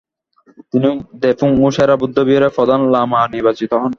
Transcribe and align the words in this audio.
তিনি 0.71 0.89
দ্রেপুং 1.21 1.49
ও 1.63 1.75
সেরা 1.75 1.95
বৌদ্ধবিহারের 1.97 2.55
প্রধান 2.57 2.79
লামা 2.93 3.21
নির্বাচিত 3.33 3.71
হন। 3.73 3.89